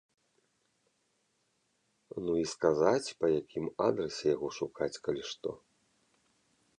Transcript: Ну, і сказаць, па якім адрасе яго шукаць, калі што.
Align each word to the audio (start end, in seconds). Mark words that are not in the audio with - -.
Ну, 2.27 2.37
і 2.43 2.47
сказаць, 2.53 3.13
па 3.21 3.25
якім 3.41 3.65
адрасе 3.89 4.25
яго 4.35 4.47
шукаць, 4.59 4.95
калі 5.09 5.23
што. 5.33 5.49